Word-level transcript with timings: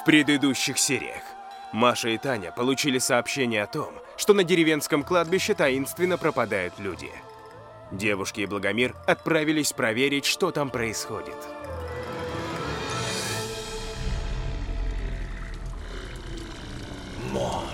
В 0.00 0.04
предыдущих 0.04 0.78
сериях 0.78 1.22
Маша 1.72 2.08
и 2.08 2.16
Таня 2.16 2.52
получили 2.52 2.98
сообщение 2.98 3.62
о 3.62 3.66
том, 3.66 3.92
что 4.16 4.32
на 4.32 4.44
деревенском 4.44 5.02
кладбище 5.02 5.52
таинственно 5.52 6.16
пропадают 6.16 6.72
люди. 6.78 7.10
Девушки 7.92 8.40
и 8.40 8.46
Благомир 8.46 8.94
отправились 9.06 9.74
проверить, 9.74 10.24
что 10.24 10.52
там 10.52 10.70
происходит. 10.70 11.36
Морок. 17.30 17.68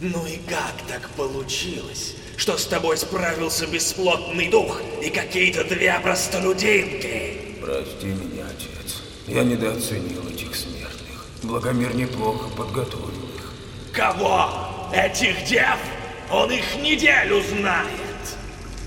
Ну 0.00 0.26
и 0.26 0.36
как 0.46 0.74
так 0.88 1.08
получилось, 1.16 2.16
что 2.36 2.58
с 2.58 2.66
тобой 2.66 2.98
справился 2.98 3.66
бесплотный 3.66 4.50
дух 4.50 4.82
и 5.02 5.08
какие-то 5.08 5.64
две 5.64 5.98
простолюдинки? 6.00 7.56
Прости 7.62 8.08
меня, 8.08 8.44
отец. 8.46 9.02
Я 9.26 9.42
недооценил 9.42 10.28
этих 10.28 10.54
смертных. 10.54 10.77
Благомир 11.42 11.94
неплохо 11.94 12.48
подготовил 12.56 13.08
их. 13.36 13.52
Кого? 13.92 14.50
Этих 14.92 15.44
дев? 15.44 15.78
Он 16.30 16.50
их 16.50 16.76
неделю 16.76 17.42
знает. 17.42 17.88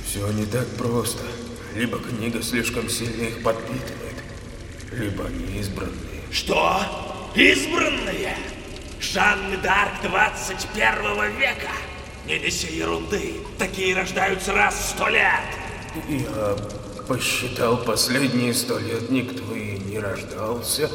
Все 0.05 0.27
не 0.31 0.45
так 0.45 0.67
просто. 0.75 1.23
Либо 1.75 1.97
книга 1.99 2.41
слишком 2.43 2.89
сильно 2.89 3.23
их 3.23 3.41
подпитывает, 3.43 4.15
либо 4.91 5.25
они 5.25 5.59
избранные. 5.59 6.21
Что? 6.29 6.81
Избранные? 7.33 8.35
Жанны 8.99 9.57
Дарк 9.57 10.01
21 10.03 11.37
века? 11.37 11.71
Не 12.27 12.39
неси 12.39 12.75
ерунды. 12.75 13.35
Такие 13.57 13.95
рождаются 13.95 14.53
раз 14.53 14.75
в 14.75 14.89
сто 14.89 15.07
лет. 15.07 15.39
Я 16.09 16.57
посчитал, 17.07 17.77
последние 17.77 18.53
сто 18.53 18.77
лет 18.77 19.09
никто 19.09 19.55
и 19.55 19.79
не 19.79 19.97
рождался. 19.97 20.89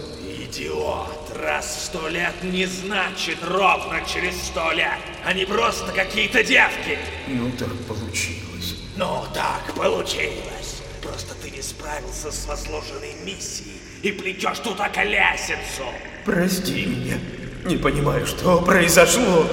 Идиот! 0.46 1.36
Раз 1.42 1.66
в 1.66 1.84
сто 1.86 2.08
лет 2.08 2.34
не 2.42 2.66
значит 2.66 3.38
ровно 3.42 4.00
через 4.06 4.40
сто 4.40 4.70
лет. 4.72 4.98
Они 5.24 5.44
просто 5.44 5.90
какие-то 5.92 6.44
девки. 6.44 6.98
Ну 7.26 7.50
так 7.58 7.74
получилось. 7.88 8.76
Ну 8.96 9.24
так 9.34 9.74
получилось. 9.74 10.82
Просто 11.02 11.34
ты 11.42 11.50
не 11.50 11.62
справился 11.62 12.30
с 12.30 12.46
возложенной 12.46 13.14
миссией 13.24 13.80
и 14.02 14.12
плетешь 14.12 14.60
тут 14.60 14.80
околесицу. 14.80 15.84
Прости 16.24 16.86
меня. 16.86 17.18
Не 17.64 17.76
понимаю, 17.76 18.24
что 18.26 18.60
произошло. 18.60 19.46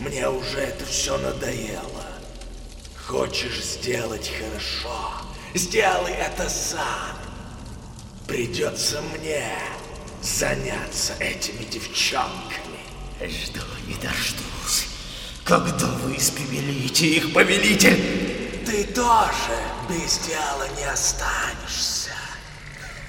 Мне 0.00 0.28
уже 0.28 0.58
это 0.58 0.84
все 0.84 1.16
надоело. 1.16 2.06
Хочешь 3.06 3.62
сделать 3.62 4.32
хорошо? 4.36 5.12
Сделай 5.54 6.12
это 6.12 6.48
сам. 6.48 7.23
Придется 8.26 9.02
мне 9.02 9.50
заняться 10.22 11.12
этими 11.20 11.64
девчонками. 11.64 12.78
Жду 13.20 13.60
не 13.86 13.94
дождусь. 13.94 14.86
Когда 15.44 15.86
вы 15.86 16.16
испепелите 16.16 17.06
их, 17.06 17.34
повелитель? 17.34 18.62
Ты 18.64 18.84
тоже 18.84 19.58
без 19.90 20.18
дела 20.26 20.66
не 20.78 20.84
останешься. 20.84 22.10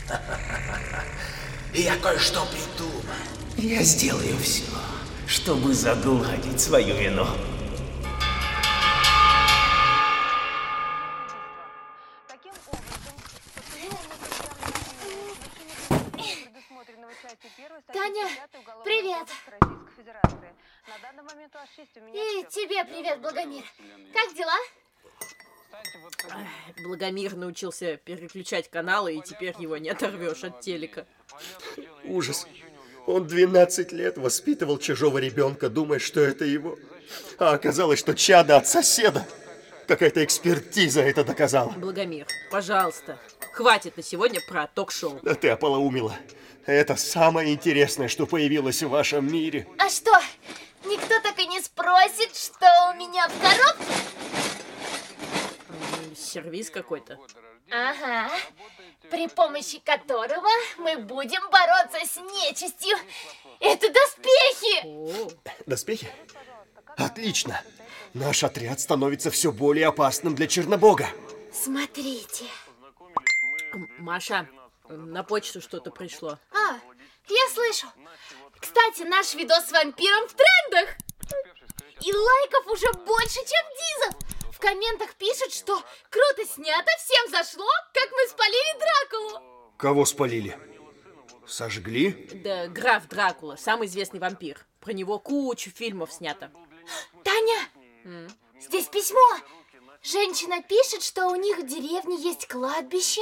Я 1.73 1.95
кое-что 1.97 2.45
придумал. 2.45 3.01
Я 3.57 3.83
сделаю 3.83 4.37
все, 4.43 4.63
чтобы 5.27 5.73
загладить 5.73 6.59
свою 6.59 6.95
вину. 6.95 7.27
Благомир 26.95 27.35
научился 27.35 27.97
переключать 27.97 28.69
каналы, 28.69 29.15
и 29.15 29.21
теперь 29.21 29.53
его 29.59 29.75
не 29.75 29.89
оторвешь 29.89 30.45
от 30.45 30.61
телека. 30.61 31.05
Ужас. 32.05 32.47
Он 33.05 33.27
12 33.27 33.91
лет 33.91 34.17
воспитывал 34.17 34.77
чужого 34.77 35.17
ребенка, 35.17 35.67
думая, 35.67 35.99
что 35.99 36.21
это 36.21 36.45
его. 36.45 36.77
А 37.37 37.51
оказалось, 37.51 37.99
что 37.99 38.15
чадо 38.15 38.55
от 38.55 38.69
соседа. 38.69 39.27
Какая-то 39.89 40.23
экспертиза 40.23 41.01
это 41.01 41.25
доказала. 41.25 41.71
Благомир, 41.71 42.27
пожалуйста, 42.49 43.19
хватит 43.51 43.97
на 43.97 44.01
сегодня 44.01 44.39
про 44.47 44.67
ток-шоу. 44.67 45.19
Да 45.21 45.35
ты 45.35 45.49
ополоумила. 45.49 46.15
Это 46.65 46.95
самое 46.95 47.53
интересное, 47.53 48.07
что 48.07 48.25
появилось 48.25 48.81
в 48.81 48.87
вашем 48.87 49.29
мире. 49.29 49.67
А 49.79 49.89
что, 49.89 50.13
никто 50.85 51.19
так 51.19 51.37
и 51.39 51.45
не 51.45 51.59
спросит, 51.59 52.33
что 52.37 52.65
у 52.93 52.97
меня 52.97 53.27
в 53.27 53.41
коробке? 53.41 54.54
Сервис 56.15 56.69
какой-то. 56.69 57.19
Ага. 57.71 58.31
При 59.09 59.27
помощи 59.27 59.79
которого 59.79 60.47
мы 60.77 60.97
будем 60.97 61.41
бороться 61.49 61.99
с 62.05 62.17
нечистью. 62.17 62.97
Это 63.59 63.91
доспехи! 63.91 64.85
О, 64.85 65.29
Доспехи? 65.65 66.11
Отлично. 66.97 67.61
Наш 68.13 68.43
отряд 68.43 68.79
становится 68.79 69.29
все 69.29 69.51
более 69.51 69.87
опасным 69.87 70.35
для 70.35 70.47
Чернобога. 70.47 71.07
Смотрите. 71.51 72.45
Маша, 73.99 74.47
на 74.87 75.23
почту 75.23 75.61
что-то 75.61 75.91
пришло. 75.91 76.39
А, 76.51 76.79
я 77.27 77.49
слышу. 77.53 77.87
Кстати, 78.59 79.03
наш 79.03 79.33
видос 79.33 79.65
с 79.65 79.71
вампиром 79.71 80.27
в 80.27 80.33
трендах. 80.33 80.95
И 82.01 82.13
лайков 82.13 82.67
уже 82.67 82.91
больше, 83.05 83.39
чем 83.39 83.65
дизов. 83.79 84.24
В 84.65 84.67
комментах 84.67 85.13
пишут, 85.13 85.53
что 85.53 85.79
круто 86.09 86.43
снято, 86.51 86.89
всем 86.97 87.29
зашло, 87.29 87.67
как 87.93 88.09
мы 88.11 88.27
спалили 88.27 88.79
Дракулу. 88.79 89.71
Кого 89.77 90.05
спалили? 90.05 90.57
Сожгли? 91.45 92.27
Да, 92.43 92.67
граф 92.67 93.07
Дракула, 93.07 93.57
самый 93.57 93.87
известный 93.87 94.19
вампир. 94.19 94.65
Про 94.79 94.93
него 94.93 95.19
кучу 95.19 95.69
фильмов 95.69 96.11
снято. 96.11 96.49
Таня, 97.23 98.25
здесь 98.59 98.87
письмо. 98.87 99.37
Женщина 100.01 100.63
пишет, 100.63 101.03
что 101.03 101.27
у 101.27 101.35
них 101.35 101.59
в 101.59 101.67
деревне 101.67 102.15
есть 102.17 102.47
кладбище, 102.47 103.21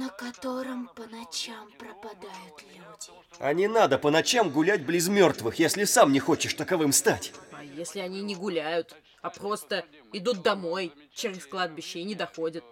на 0.00 0.08
котором 0.08 0.88
по 0.96 1.02
ночам 1.08 1.70
пропадают 1.78 2.62
люди. 2.62 3.12
А 3.38 3.52
не 3.52 3.68
надо 3.68 3.98
по 3.98 4.10
ночам 4.10 4.48
гулять 4.48 4.86
близ 4.86 5.08
мертвых, 5.08 5.58
если 5.58 5.84
сам 5.84 6.10
не 6.10 6.20
хочешь 6.20 6.54
таковым 6.54 6.94
стать. 6.94 7.34
А 7.52 7.62
если 7.62 8.00
они 8.00 8.22
не 8.22 8.34
гуляют, 8.34 8.96
а 9.20 9.28
просто 9.28 9.84
идут 10.14 10.40
домой 10.40 10.90
через 11.12 11.44
кладбище 11.44 11.98
и 11.98 12.04
не 12.04 12.14
доходят? 12.14 12.64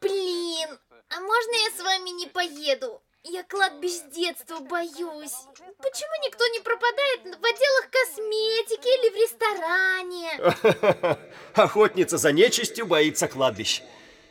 Блин, 0.00 0.68
а 1.08 1.20
можно 1.20 1.54
я 1.64 1.70
с 1.76 1.82
вами 1.82 2.10
не 2.10 2.28
поеду? 2.28 3.02
Я 3.24 3.42
кладбищ 3.42 3.90
с 3.90 4.02
детства 4.14 4.60
боюсь. 4.60 5.38
Почему 5.78 6.14
никто 6.24 6.46
не 6.46 6.60
пропадает 6.60 7.22
в 7.24 7.44
отделах 7.44 7.90
косметики 7.90 8.88
или 8.96 9.10
в 9.10 9.16
ресторане? 9.24 11.18
Охотница 11.54 12.16
за 12.16 12.30
нечистью 12.30 12.86
боится 12.86 13.26
кладбищ. 13.26 13.82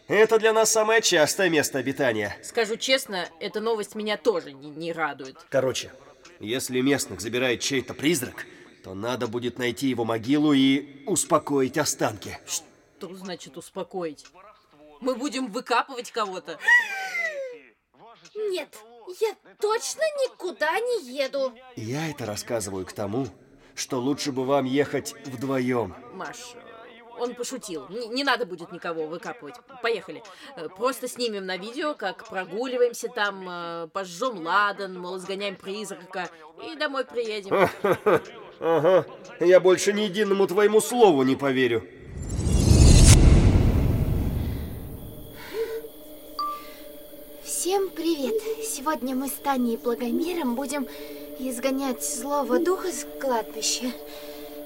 Это 0.07 0.39
для 0.39 0.53
нас 0.53 0.71
самое 0.71 1.01
частое 1.01 1.49
место 1.49 1.79
обитания. 1.79 2.37
Скажу 2.43 2.75
честно, 2.77 3.27
эта 3.39 3.59
новость 3.61 3.95
меня 3.95 4.17
тоже 4.17 4.51
не, 4.51 4.69
не 4.69 4.91
радует. 4.91 5.37
Короче, 5.49 5.91
если 6.39 6.81
местных 6.81 7.21
забирает 7.21 7.61
чей-то 7.61 7.93
призрак, 7.93 8.45
то 8.83 8.93
надо 8.93 9.27
будет 9.27 9.57
найти 9.57 9.87
его 9.87 10.03
могилу 10.05 10.53
и 10.53 11.03
успокоить 11.05 11.77
останки. 11.77 12.39
Что 12.45 13.13
значит 13.15 13.57
успокоить? 13.57 14.25
Мы 14.99 15.15
будем 15.15 15.47
выкапывать 15.51 16.11
кого-то? 16.11 16.57
Нет, 18.35 18.69
я 19.19 19.35
точно 19.59 20.01
никуда 20.23 20.79
не 20.79 21.17
еду. 21.17 21.53
Я 21.75 22.09
это 22.09 22.25
рассказываю 22.25 22.85
к 22.85 22.93
тому, 22.93 23.27
что 23.75 23.99
лучше 23.99 24.31
бы 24.31 24.45
вам 24.45 24.65
ехать 24.65 25.13
вдвоем. 25.25 25.95
Маш, 26.13 26.55
он 27.21 27.35
пошутил. 27.35 27.85
Не, 27.89 28.07
не 28.07 28.23
надо 28.23 28.45
будет 28.45 28.71
никого 28.71 29.05
выкапывать. 29.05 29.55
Поехали. 29.81 30.23
Э, 30.55 30.67
Просто 30.69 31.07
снимем 31.07 31.45
на 31.45 31.57
видео, 31.57 31.93
как 31.93 32.27
прогуливаемся 32.27 33.09
там, 33.09 33.47
э, 33.47 33.87
пожжем 33.93 34.43
ладан, 34.43 34.99
мол, 34.99 35.17
изгоняем 35.17 35.55
призрака 35.55 36.29
и 36.65 36.75
домой 36.75 37.05
приедем. 37.05 37.69
Ага, 38.63 39.07
я 39.39 39.59
больше 39.59 39.91
ни 39.91 40.01
единому 40.01 40.45
твоему 40.45 40.81
слову 40.81 41.23
не 41.23 41.35
поверю. 41.35 41.83
Всем 47.43 47.89
привет! 47.89 48.35
Сегодня 48.63 49.15
мы 49.15 49.29
с 49.29 49.31
Таней 49.31 49.73
и 49.73 49.77
Благомиром 49.77 50.53
будем 50.53 50.87
изгонять 51.39 52.05
злого 52.07 52.59
духа 52.59 52.89
с 52.91 53.03
кладбища. 53.19 53.91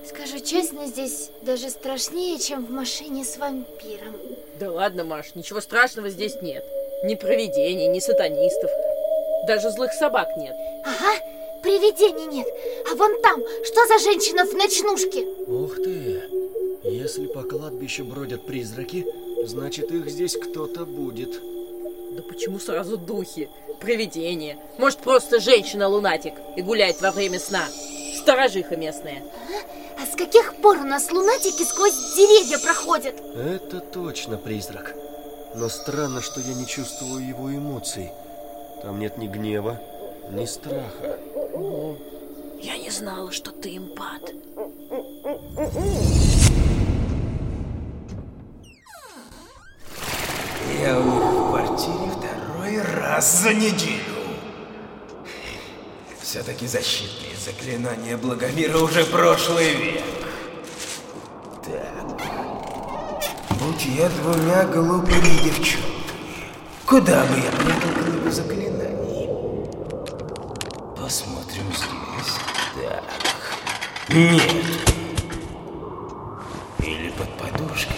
Скажу 0.08 0.40
честно, 0.40 0.86
здесь 0.86 1.32
даже 1.42 1.70
страшнее, 1.70 2.38
чем 2.38 2.66
в 2.66 2.72
машине 2.72 3.24
с 3.24 3.38
вампиром. 3.38 4.16
Да 4.60 4.72
ладно, 4.72 5.04
Маш, 5.04 5.34
ничего 5.36 5.62
страшного 5.62 6.10
здесь 6.10 6.42
нет. 6.42 6.64
Ни 7.04 7.16
провидений, 7.16 7.88
ни 7.88 8.00
сатанистов. 8.00 8.70
Даже 9.48 9.72
злых 9.72 9.92
собак 9.94 10.30
нет. 10.38 10.56
Ага, 10.84 11.20
привидений 11.64 12.28
нет. 12.28 12.48
А 12.92 12.96
вон 12.96 13.20
там, 13.22 13.42
что 13.64 13.86
за 13.88 14.00
женщина 14.00 14.46
в 14.46 14.54
ночнушке? 14.54 15.26
Ух 15.48 15.76
ты! 15.76 16.22
Если 16.84 17.26
по 17.26 17.42
кладбищу 17.42 18.06
бродят 18.06 18.46
призраки, 18.46 19.06
значит 19.44 19.92
их 19.92 20.08
здесь 20.10 20.38
кто-то 20.38 20.86
будет. 20.86 21.42
Да 22.12 22.22
почему 22.22 22.60
сразу 22.60 22.98
духи? 22.98 23.50
Привидения. 23.82 24.58
Может, 24.78 25.00
просто 25.00 25.40
женщина-лунатик 25.40 26.34
и 26.56 26.62
гуляет 26.62 27.02
во 27.02 27.12
время 27.12 27.40
сна. 27.40 27.66
Сторожиха 28.22 28.78
местная. 28.78 29.24
А 29.74 29.75
с 30.06 30.16
каких 30.16 30.56
пор 30.62 30.78
у 30.78 30.84
нас 30.84 31.12
лунатики 31.12 31.64
сквозь 31.64 32.16
деревья 32.16 32.58
проходят? 32.60 33.16
Это 33.36 33.80
точно 33.80 34.38
призрак. 34.38 34.96
Но 35.56 35.70
странно, 35.70 36.22
что 36.22 36.42
я 36.42 36.54
не 36.54 36.66
чувствую 36.66 37.26
его 37.26 37.54
эмоций. 37.54 38.12
Там 38.82 39.00
нет 39.00 39.18
ни 39.18 39.28
гнева, 39.28 39.80
ни 40.32 40.46
страха. 40.46 41.18
О, 41.54 41.96
я 42.62 42.78
не 42.78 42.90
знала, 42.90 43.32
что 43.32 43.52
ты 43.52 43.78
импат. 43.78 44.32
Я 50.82 51.00
у 51.00 51.04
них 51.04 51.24
в 51.24 51.50
квартире 51.50 52.12
второй 52.12 52.82
раз 52.82 53.42
за 53.42 53.54
неделю. 53.54 54.05
Все-таки 56.36 56.68
защитные 56.68 57.32
заклинания 57.38 58.18
Благомира 58.18 58.78
уже 58.80 59.06
прошлый 59.06 59.74
век. 59.74 60.04
Так. 61.64 62.28
Будь 63.58 63.86
я 63.86 64.10
двумя 64.10 64.66
глупыми 64.66 65.44
девчонками, 65.46 66.52
куда 66.86 67.24
бы 67.24 67.38
я 67.38 67.50
прятал 67.52 68.04
книгу 68.04 68.30
заклинаний? 68.30 69.30
Посмотрим 70.98 71.72
здесь. 71.74 72.34
Так. 72.76 73.04
Нет. 74.10 74.42
Или 76.80 77.12
под 77.12 77.30
подушкой. 77.38 77.96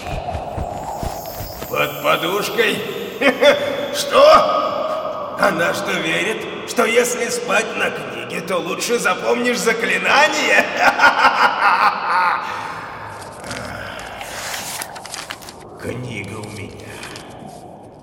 Под 1.68 2.02
подушкой? 2.04 2.78
Что? 3.96 5.36
Она 5.40 5.74
что, 5.74 5.90
верит, 5.92 6.57
что 6.68 6.84
если 6.84 7.28
спать 7.30 7.76
на 7.76 7.90
книге, 7.90 8.40
то 8.42 8.58
лучше 8.58 8.98
запомнишь 8.98 9.58
заклинание? 9.58 10.64
Книга 15.80 16.36
у 16.36 16.48
меня. 16.50 16.86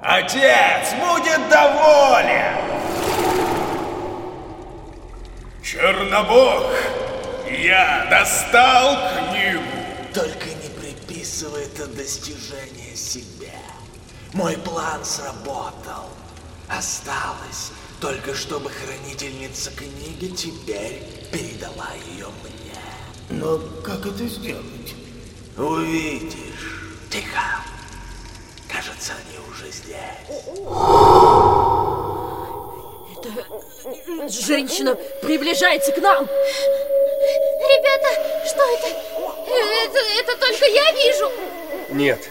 Отец 0.01 0.93
будет 0.99 1.47
доволен! 1.49 2.55
Чернобог, 5.63 6.71
я 7.49 8.07
достал 8.09 8.97
книгу. 9.29 9.63
Только 10.13 10.47
не 10.49 10.69
приписывай 10.79 11.63
это 11.65 11.87
достижение 11.87 12.95
себе. 12.95 13.51
Мой 14.33 14.57
план 14.57 15.03
сработал. 15.03 16.09
Осталось 16.69 17.71
только 18.05 18.35
чтобы 18.35 18.69
хранительница 18.69 19.71
книги 19.71 20.27
теперь 20.27 21.01
передала 21.31 21.87
ее 22.07 22.27
мне. 22.43 23.41
Но 23.41 23.59
как 23.83 24.05
это 24.05 24.27
сделать? 24.27 24.93
Увидишь. 25.57 26.91
Тихо. 27.09 27.41
Кажется, 28.71 29.13
они 29.13 29.39
уже 29.49 29.71
здесь. 29.71 29.95
Эта 33.17 34.29
женщина 34.29 34.93
приближается 35.23 35.91
к 35.91 35.97
нам. 35.97 36.27
Ребята, 37.65 38.09
что 38.47 38.61
это? 38.69 38.87
Это, 39.47 39.99
это 40.19 40.37
только 40.39 40.65
я 40.67 40.91
вижу. 40.91 41.31
Нет, 41.89 42.29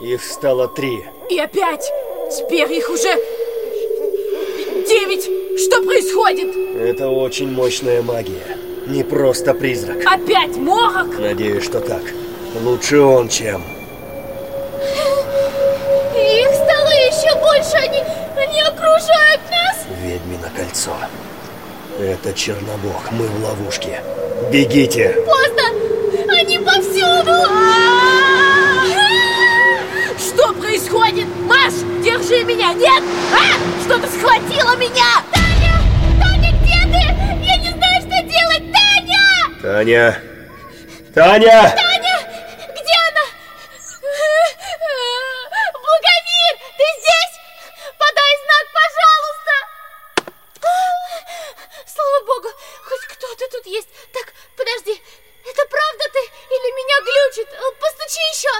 их 0.00 0.24
стало 0.24 0.66
три. 0.66 1.04
И 1.30 1.38
опять. 1.38 1.88
Теперь 2.36 2.72
их 2.72 2.90
уже 2.90 3.14
происходит? 5.96 6.54
Это 6.78 7.08
очень 7.08 7.50
мощная 7.50 8.02
магия. 8.02 8.58
Не 8.86 9.02
просто 9.02 9.54
призрак. 9.54 9.96
Опять 10.04 10.56
морок? 10.56 11.18
Надеюсь, 11.18 11.64
что 11.64 11.80
так. 11.80 12.02
Лучше 12.62 13.00
он, 13.00 13.28
чем... 13.28 13.64
Их 16.14 16.48
стало 16.48 16.90
еще 16.90 17.34
больше. 17.40 17.76
Они, 17.76 18.02
они 18.36 18.60
окружают 18.60 19.40
нас. 19.50 19.86
Ведьмино 20.02 20.50
кольцо. 20.54 20.92
Это 21.98 22.32
Чернобог. 22.34 23.10
Мы 23.12 23.26
в 23.26 23.42
ловушке. 23.44 24.02
Бегите! 24.52 25.16
Поздно. 25.24 25.62
Они 26.38 26.58
повсюду. 26.58 27.32
А-а-а! 27.32 28.36
Что 30.18 30.52
происходит? 30.52 31.26
Маш, 31.46 31.72
держи 32.04 32.44
меня! 32.44 32.74
Нет! 32.74 33.02
А! 33.32 33.56
Что-то 33.84 34.06
схватило 34.08 34.76
меня! 34.76 35.15
Таня! 39.86 40.20
Таня! 41.14 41.70
Таня! 41.70 42.16
Где 42.74 42.96
она? 43.08 43.24
Благомир, 45.74 46.54
ты 46.76 46.84
здесь? 46.98 47.34
Подай 47.96 48.32
знак, 48.42 48.66
пожалуйста! 48.74 49.52
Слава 51.86 52.18
богу, 52.26 52.48
хоть 52.82 53.04
кто-то 53.14 53.44
тут 53.48 53.66
есть. 53.66 53.86
Так, 54.12 54.34
подожди, 54.56 55.00
это 55.44 55.62
правда 55.68 56.04
ты 56.12 56.18
или 56.18 56.68
меня 56.74 56.98
глючит? 57.06 57.48
Постучи 57.78 58.22
еще. 58.34 58.54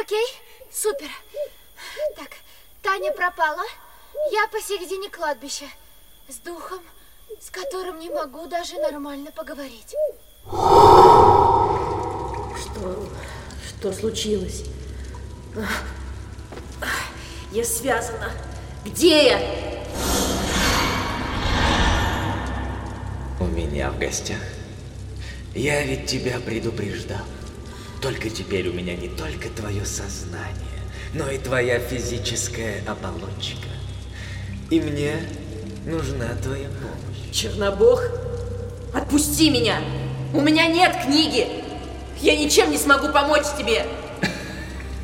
Окей, 0.00 0.26
супер. 0.72 1.10
Так, 2.16 2.30
Таня 2.82 3.12
пропала. 3.12 3.66
Я 4.30 4.48
посередине 4.48 5.10
кладбища. 5.10 5.66
С 6.28 6.36
духом, 6.36 6.82
с 7.38 7.50
которым 7.50 7.98
не 7.98 8.10
могу 8.10 8.46
даже 8.46 8.76
нормально 8.78 9.30
поговорить. 9.30 9.94
Что... 12.58 13.08
что 13.68 13.92
случилось? 13.92 14.64
Я 17.52 17.64
связана. 17.64 18.30
Где 18.84 19.26
я? 19.26 19.40
У 23.38 23.44
меня 23.44 23.90
в 23.90 23.98
гостях. 23.98 24.38
Я 25.54 25.82
ведь 25.84 26.06
тебя 26.06 26.38
предупреждал. 26.40 27.24
Только 28.00 28.30
теперь 28.30 28.68
у 28.68 28.72
меня 28.72 28.96
не 28.96 29.08
только 29.08 29.50
твое 29.50 29.84
сознание, 29.84 30.80
но 31.12 31.28
и 31.28 31.38
твоя 31.38 31.78
физическая 31.78 32.82
оболочка. 32.86 33.68
И 34.70 34.80
мне 34.80 35.20
нужна 35.84 36.34
твоя 36.36 36.68
помощь. 36.68 37.09
Чернобог, 37.32 38.02
отпусти 38.92 39.50
меня! 39.50 39.78
У 40.34 40.40
меня 40.40 40.66
нет 40.66 40.96
книги! 41.04 41.46
Я 42.20 42.36
ничем 42.36 42.70
не 42.70 42.78
смогу 42.78 43.12
помочь 43.12 43.46
тебе! 43.58 43.86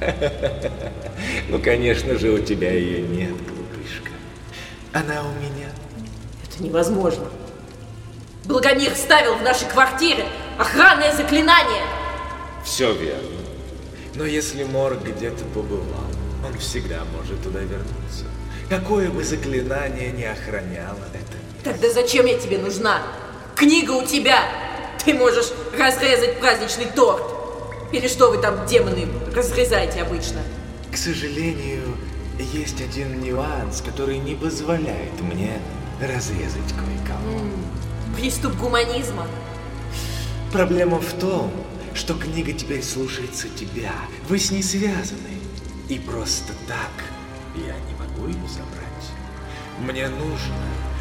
Ну, 1.49 1.59
конечно 1.61 2.19
же, 2.19 2.31
у 2.31 2.39
тебя 2.39 2.73
ее 2.73 3.01
нет, 3.03 3.31
глупышка. 3.31 4.11
Она 4.93 5.23
у 5.23 5.33
меня. 5.41 5.69
Это 6.45 6.63
невозможно. 6.63 7.25
Благомир 8.45 8.95
ставил 8.95 9.37
в 9.37 9.43
нашей 9.43 9.67
квартире 9.69 10.27
охранное 10.59 11.15
заклинание. 11.15 11.83
Все 12.65 12.93
верно. 12.93 13.41
Но 14.15 14.25
если 14.25 14.65
Мор 14.65 14.99
где-то 14.99 15.45
побывал, 15.55 16.11
он 16.45 16.59
всегда 16.59 17.03
может 17.17 17.43
туда 17.43 17.61
вернуться. 17.61 18.25
Какое 18.69 19.11
бы 19.11 19.25
заклинание 19.25 20.13
не 20.13 20.25
охраняло 20.25 21.05
это. 21.13 21.46
Тогда 21.67 21.91
зачем 21.91 22.27
я 22.27 22.39
тебе 22.39 22.59
нужна? 22.59 23.03
Книга 23.57 23.91
у 23.91 24.07
тебя! 24.07 24.39
Ты 25.05 25.15
можешь 25.15 25.47
разрезать 25.77 26.39
праздничный 26.39 26.85
торт. 26.85 27.25
Или 27.91 28.07
что 28.07 28.31
вы 28.31 28.39
там, 28.39 28.65
демоны, 28.67 29.09
разрезаете 29.35 30.03
обычно? 30.03 30.43
К 30.93 30.97
сожалению, 30.97 31.83
есть 32.39 32.81
один 32.81 33.21
нюанс, 33.21 33.81
который 33.81 34.19
не 34.19 34.37
позволяет 34.37 35.21
мне 35.21 35.61
разрезать 36.01 36.73
кое-кого. 36.73 37.41
Приступ 38.17 38.55
гуманизма. 38.55 39.27
Проблема 40.53 41.01
в 41.01 41.13
том, 41.15 41.51
что 41.95 42.15
книга 42.15 42.53
теперь 42.53 42.85
слушается 42.85 43.49
тебя. 43.49 43.93
Вы 44.29 44.39
с 44.39 44.53
ней 44.53 44.63
связаны. 44.63 45.41
И 45.89 45.99
просто 45.99 46.53
так 46.69 46.93
я 47.57 47.75
не 47.75 47.95
могу 47.99 48.29
ее 48.29 48.49
забрать. 48.49 48.87
Мне 49.81 50.09
нужно, 50.09 50.55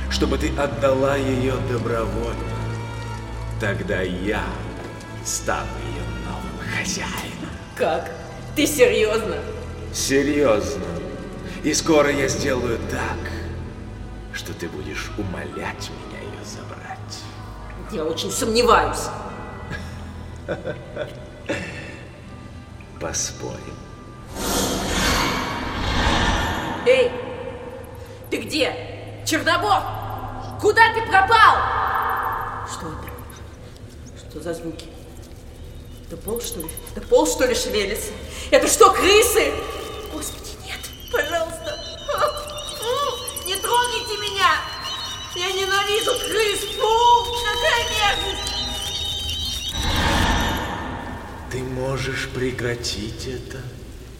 чтобы 0.10 0.38
ты 0.38 0.50
отдала 0.58 1.16
ее 1.16 1.54
добровольно. 1.70 2.56
Тогда 3.60 4.02
я 4.02 4.44
стану 5.24 5.68
ее 5.88 6.04
новым 6.28 6.78
хозяином. 6.78 7.50
Как? 7.76 8.12
Ты 8.56 8.68
серьезно? 8.68 9.38
Серьезно. 9.94 10.86
И 11.64 11.74
скоро 11.74 12.12
я 12.12 12.28
сделаю 12.28 12.80
так, 12.92 13.18
что 14.34 14.54
ты 14.54 14.68
будешь 14.68 15.12
умолять 15.18 15.90
меня 15.90 16.20
ее 16.22 16.46
забрать. 16.46 17.24
Я 17.92 18.04
очень 18.06 18.32
сомневаюсь. 18.32 19.08
Поспорим. 23.00 23.76
Эй, 26.86 27.12
ты 28.30 28.38
где? 28.38 28.95
Чернобог! 29.26 29.82
Куда 30.62 30.94
ты 30.94 31.02
пропал? 31.02 31.58
Что 32.72 32.86
это? 32.88 33.10
Что 34.20 34.40
за 34.40 34.54
звуки? 34.54 34.88
Это 36.06 36.18
пол, 36.18 36.40
что 36.40 36.60
ли? 36.60 36.70
Это 36.92 37.02
пол, 37.08 37.26
что 37.26 37.46
ли, 37.46 37.56
шевелится? 37.56 38.12
Это 38.52 38.68
что, 38.68 38.92
крысы? 38.92 39.52
Господи, 40.14 40.52
нет, 40.64 40.78
пожалуйста. 41.12 41.76
Не 43.48 43.56
трогайте 43.56 44.18
меня! 44.22 44.52
Я 45.36 45.52
ненавижу 45.52 46.12
крыс! 46.20 46.60
Фу, 46.80 47.26
какая 47.46 47.84
мерзость! 47.90 48.54
Ты 51.52 51.64
можешь 51.64 52.30
прекратить 52.30 53.26
это 53.26 53.58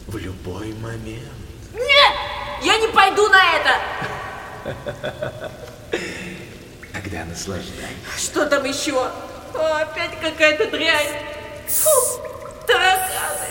в 0.08 0.18
любой 0.18 0.74
момент. 0.74 1.32
Нет! 1.74 2.14
Я 2.64 2.80
не 2.80 2.88
пойду 2.88 3.28
на 3.30 3.56
это! 3.56 3.80
Тогда 6.94 7.26
наслаждайся. 7.26 7.96
Что 8.18 8.46
там 8.48 8.64
еще? 8.66 8.94
О, 8.94 9.12
опять 9.54 10.20
какая-то 10.20 10.70
дрянь. 10.72 11.22
Фу, 11.68 12.20
тараканы. 12.66 13.50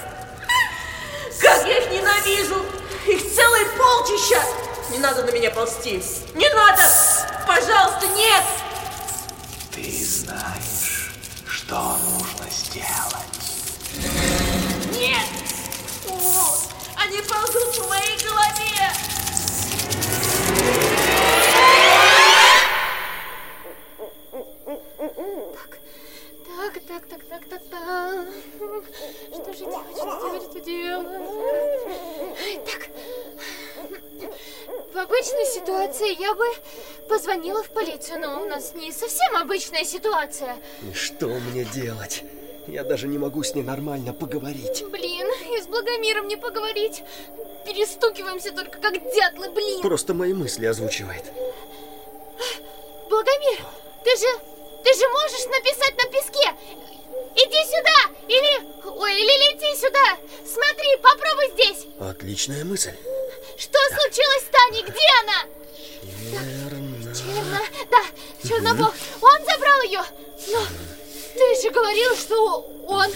Как 1.41 1.67
я 1.67 1.79
их 1.79 1.91
ненавижу. 1.91 2.65
Их 3.07 3.35
целое 3.35 3.67
полчища. 3.77 4.43
Не 4.91 4.99
надо 4.99 5.23
на 5.25 5.31
меня 5.31 5.51
ползти. 5.51 6.03
Не 6.35 6.49
надо. 6.53 6.83
Пожалуйста, 7.47 8.07
нет. 8.09 8.43
Ты 9.73 9.83
знаешь, 10.05 11.13
что 11.47 11.97
нужно 11.99 12.51
сделать. 12.51 13.25
Нет. 14.93 15.29
О, 16.09 16.57
они 16.97 17.21
ползут 17.23 17.77
по 17.79 17.89
моей 17.89 18.19
голове. 18.19 18.91
Так, 26.57 26.75
так, 26.89 27.07
так, 27.09 27.23
так, 27.29 27.49
так, 27.49 27.63
так. 27.71 28.27
Что 29.95 30.61
делать? 30.61 31.09
Так. 32.65 32.89
В 34.93 34.97
обычной 34.97 35.47
ситуации 35.47 36.21
я 36.21 36.35
бы 36.35 36.45
позвонила 37.09 37.63
в 37.63 37.71
полицию, 37.71 38.21
но 38.21 38.43
у 38.43 38.49
нас 38.49 38.75
не 38.75 38.93
совсем 38.93 39.37
обычная 39.37 39.85
ситуация. 39.85 40.57
И 40.89 40.95
что 40.95 41.27
мне 41.27 41.65
делать? 41.65 42.23
Я 42.67 42.85
даже 42.85 43.09
не 43.09 43.19
могу 43.19 43.43
с 43.43 43.55
ней 43.55 43.63
нормально 43.63 44.13
поговорить. 44.15 44.85
Блин, 44.91 45.27
и 45.53 45.61
с 45.61 45.67
Благомиром 45.67 46.29
не 46.29 46.37
поговорить. 46.37 47.03
Перестукиваемся 47.67 48.53
только 48.53 48.79
как 48.79 48.95
дятлы, 49.15 49.51
блин. 49.51 49.83
Просто 49.83 50.15
мои 50.15 50.33
мысли 50.33 50.65
озвучивает. 50.65 51.25
Благомир, 53.11 53.59
ты 54.03 54.17
же, 54.17 54.27
ты 54.83 54.95
же 54.95 55.09
можешь 55.09 55.47
написать 55.47 55.97
на 55.97 56.11
песке. 56.11 56.54
Иди 57.37 57.65
сюда, 57.65 58.15
или, 58.29 58.63
ой, 58.85 59.13
или 59.13 59.53
лети 59.53 59.77
сюда. 59.77 60.19
Смотри, 60.47 60.97
попробуй 61.03 61.51
здесь. 61.53 61.87
Отличная 61.99 62.65
мысль. 62.65 62.95
Что 63.59 63.79
случилось 63.89 64.45
с 64.45 64.51
Таней? 64.51 64.83
Где 64.83 65.09
она? 65.23 65.45
Верно. 66.03 67.15
Черно, 67.15 67.59
да, 67.91 68.03
Чернобог. 68.49 68.95
Он 69.21 69.45
забрал 69.45 69.83
ее. 69.83 70.03
Но 70.49 70.61
ты 71.35 71.63
же 71.63 71.71
говорил, 71.71 72.17
что 72.17 72.61
он 72.87 73.11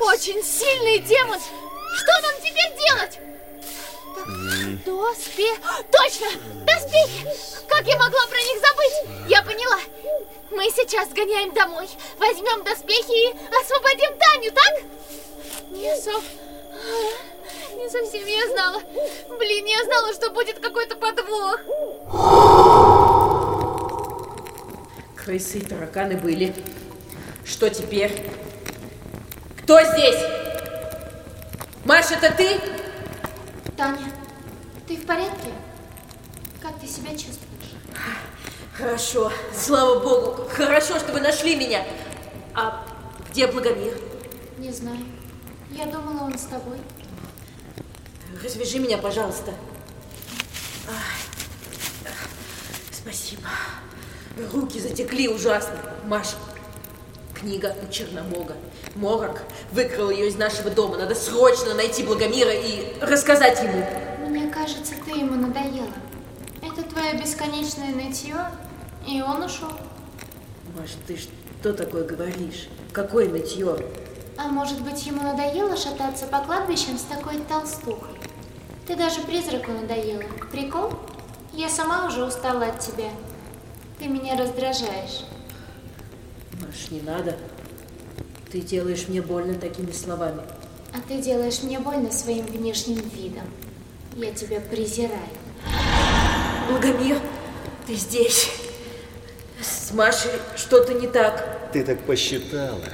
очень 0.00 0.42
сильный 0.42 0.98
демон. 0.98 1.38
Что 1.38 2.12
нам 2.22 2.34
теперь 2.38 2.76
делать? 2.76 3.29
Так, 4.30 4.84
доспе... 4.84 5.54
Точно! 5.90 6.26
Доспехи! 6.64 7.26
Как 7.68 7.86
я 7.86 7.96
могла 7.96 8.26
про 8.28 8.38
них 8.38 8.60
забыть? 8.60 9.28
Я 9.28 9.42
поняла. 9.42 9.78
Мы 10.50 10.64
сейчас 10.70 11.08
сгоняем 11.10 11.52
домой, 11.52 11.88
возьмем 12.18 12.62
доспехи 12.64 13.10
и 13.10 13.36
освободим 13.60 14.18
Таню, 14.18 14.52
так? 14.52 14.82
Не 15.70 15.96
сов... 16.00 16.22
Не 17.74 17.88
совсем 17.88 18.26
я 18.26 18.48
знала. 18.48 18.82
Блин, 19.38 19.66
я 19.66 19.84
знала, 19.84 20.12
что 20.12 20.30
будет 20.30 20.58
какой-то 20.58 20.96
подвох. 20.96 21.60
Крысы 25.16 25.58
и 25.58 25.64
тараканы 25.64 26.16
были. 26.16 26.54
Что 27.44 27.68
теперь? 27.70 28.30
Кто 29.62 29.80
здесь? 29.82 30.20
Маша, 31.84 32.14
это 32.14 32.32
ты? 32.36 32.60
Таня, 33.76 34.19
ты 34.90 34.96
в 34.96 35.06
порядке? 35.06 35.52
Как 36.60 36.80
ты 36.80 36.86
себя 36.88 37.10
чувствуешь? 37.12 37.76
Хорошо, 38.76 39.30
слава 39.56 40.00
богу. 40.00 40.48
Хорошо, 40.52 40.98
что 40.98 41.12
вы 41.12 41.20
нашли 41.20 41.54
меня. 41.54 41.84
А 42.56 42.84
где 43.30 43.46
Благомир? 43.46 43.96
Не 44.58 44.72
знаю. 44.72 44.98
Я 45.70 45.86
думала, 45.86 46.24
он 46.24 46.36
с 46.36 46.42
тобой. 46.42 46.78
Развяжи 48.42 48.80
меня, 48.80 48.98
пожалуйста. 48.98 49.54
Спасибо. 52.90 53.42
Руки 54.52 54.80
затекли 54.80 55.28
ужасно. 55.28 55.78
Маша, 56.06 56.34
книга 57.32 57.76
у 57.80 57.92
Черномога. 57.92 58.56
Морок 58.96 59.42
выкрал 59.70 60.10
ее 60.10 60.26
из 60.26 60.34
нашего 60.34 60.68
дома. 60.68 60.96
Надо 60.96 61.14
срочно 61.14 61.74
найти 61.74 62.02
Благомира 62.02 62.52
и 62.52 62.98
рассказать 63.00 63.62
ему. 63.62 63.86
Кажется, 64.60 64.92
ты 65.06 65.12
ему 65.12 65.36
надоела. 65.36 65.88
Это 66.60 66.82
твое 66.82 67.14
бесконечное 67.14 67.94
нытье, 67.94 68.36
и 69.08 69.22
он 69.22 69.42
ушел. 69.42 69.70
Маша, 70.76 70.96
ты 71.06 71.16
что 71.16 71.72
такое 71.72 72.04
говоришь? 72.04 72.68
Какое 72.92 73.30
нытье? 73.30 73.78
А 74.36 74.48
может 74.48 74.82
быть, 74.82 75.06
ему 75.06 75.22
надоело 75.22 75.78
шататься 75.78 76.26
по 76.26 76.40
кладбищам 76.40 76.98
с 76.98 77.04
такой 77.04 77.38
толстухой? 77.48 78.10
Ты 78.86 78.96
даже 78.96 79.22
призраку 79.22 79.72
надоела. 79.72 80.24
Прикол? 80.52 80.92
Я 81.54 81.70
сама 81.70 82.06
уже 82.06 82.22
устала 82.22 82.66
от 82.66 82.80
тебя. 82.80 83.08
Ты 83.98 84.08
меня 84.08 84.36
раздражаешь. 84.36 85.24
Маш, 86.60 86.90
не 86.90 87.00
надо. 87.00 87.38
Ты 88.52 88.60
делаешь 88.60 89.08
мне 89.08 89.22
больно 89.22 89.54
такими 89.54 89.90
словами. 89.90 90.42
А 90.92 91.00
ты 91.08 91.22
делаешь 91.22 91.62
мне 91.62 91.78
больно 91.78 92.12
своим 92.12 92.44
внешним 92.44 92.98
видом. 93.08 93.46
Я 94.20 94.32
тебя 94.32 94.60
презираю. 94.60 95.30
Благомир, 96.68 97.16
ты 97.86 97.94
здесь. 97.94 98.50
С 99.62 99.92
Машей 99.94 100.32
что-то 100.56 100.92
не 100.92 101.06
так. 101.06 101.70
Ты 101.72 101.82
так 101.82 102.00
посчитала, 102.00 102.84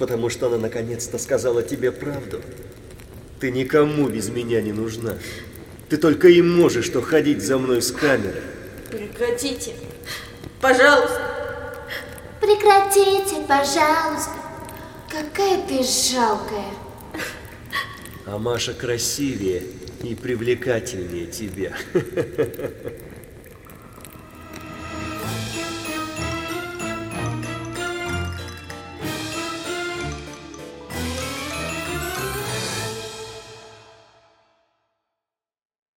потому 0.00 0.28
что 0.28 0.48
она 0.48 0.58
наконец-то 0.58 1.18
сказала 1.18 1.62
тебе 1.62 1.92
правду. 1.92 2.40
Ты 3.38 3.52
никому 3.52 4.08
без 4.08 4.28
меня 4.28 4.60
не 4.60 4.72
нужна. 4.72 5.18
Ты 5.88 5.98
только 5.98 6.26
и 6.26 6.42
можешь 6.42 6.86
что 6.86 7.00
ходить 7.00 7.44
за 7.44 7.58
мной 7.58 7.80
с 7.80 7.92
камерой. 7.92 8.42
Прекратите. 8.90 9.74
Пожалуйста. 10.60 11.22
Прекратите, 12.40 13.36
пожалуйста. 13.46 14.32
Какая 15.08 15.64
ты 15.64 15.84
жалкая. 15.84 16.72
А 18.26 18.36
Маша 18.38 18.74
красивее 18.74 19.62
и 20.02 20.14
привлекательнее 20.14 21.26
тебя. 21.26 21.72